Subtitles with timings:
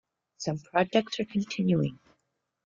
[0.37, 1.99] Some projects are continuing.